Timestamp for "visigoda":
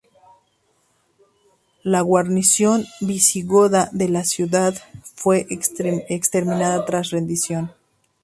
3.01-3.87